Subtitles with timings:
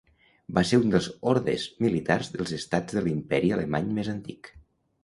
[0.57, 4.53] Va ser un dels ordes militars dels estats de l'Imperi Alemany més antic.